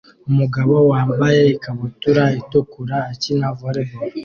[0.29, 4.11] Umugabo wambaye ikabutura itukura akina volley ball